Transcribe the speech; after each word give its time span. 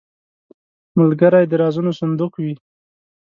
ملګری 0.99 1.45
د 1.47 1.53
رازونو 1.61 1.91
صندوق 1.99 2.33
وي 2.43 2.53